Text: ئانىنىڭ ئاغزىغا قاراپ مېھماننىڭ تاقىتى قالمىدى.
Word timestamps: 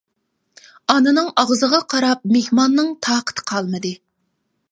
ئانىنىڭ 0.93 1.27
ئاغزىغا 1.41 1.81
قاراپ 1.93 2.25
مېھماننىڭ 2.37 2.91
تاقىتى 3.09 3.47
قالمىدى. 3.53 3.93